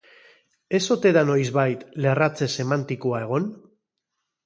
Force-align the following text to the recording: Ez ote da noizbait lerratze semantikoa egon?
Ez 0.77 0.81
ote 0.95 1.11
da 1.19 1.23
noizbait 1.27 1.85
lerratze 2.07 2.51
semantikoa 2.59 3.25
egon? 3.31 3.51